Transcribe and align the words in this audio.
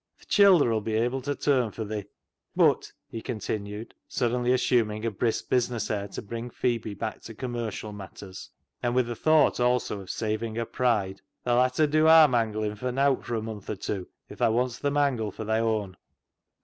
Th' 0.19 0.27
childer 0.27 0.71
'ull 0.73 0.81
be 0.81 0.95
able 0.95 1.21
ta 1.21 1.35
turn 1.35 1.69
fur 1.69 1.85
thi." 1.85 1.93
A 1.93 2.01
DIPLOMATIC 2.01 2.55
REVERSE 2.55 2.55
229" 2.55 2.73
But," 2.73 3.15
he 3.15 3.21
continued, 3.21 3.93
suddenly 4.07 4.51
assuming 4.51 5.05
a 5.05 5.11
brisk 5.11 5.47
business 5.47 5.91
air 5.91 6.07
to 6.07 6.21
bring 6.23 6.49
Pliebe 6.49 6.97
back 6.97 7.21
to 7.21 7.35
com 7.35 7.51
mercial 7.53 7.93
matters, 7.93 8.49
and 8.81 8.95
with 8.95 9.07
a 9.11 9.15
thought 9.15 9.59
also 9.59 9.99
of 9.99 10.09
saving 10.09 10.55
her 10.55 10.65
pride," 10.65 11.21
tha'll 11.43 11.61
ha' 11.61 11.69
ta 11.71 11.85
dew 11.85 12.07
aar 12.07 12.27
manglin' 12.27 12.75
fur 12.75 12.89
nowt 12.89 13.23
fur 13.23 13.35
a 13.35 13.43
month 13.43 13.69
or 13.69 13.75
tew 13.75 14.07
if 14.27 14.39
thaa 14.39 14.49
wants 14.49 14.79
th' 14.79 14.91
mangle 14.91 15.29
fur 15.29 15.43
thy 15.43 15.59
own." 15.59 15.95